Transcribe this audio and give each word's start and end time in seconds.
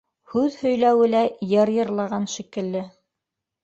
Һүҙ 0.35 0.55
һөйләүе 0.61 1.11
лә 1.13 1.23
йыр 1.51 1.75
йырлаған 1.77 2.29
шикелле. 2.37 2.87